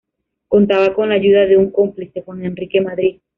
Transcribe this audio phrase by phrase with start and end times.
[0.47, 3.19] Contaba con la ayuda de un cómplice: Juan Enrique Madrid.